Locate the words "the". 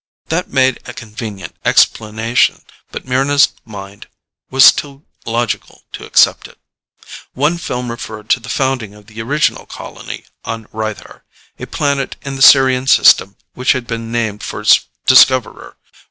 8.39-8.49, 9.05-9.21, 12.35-12.41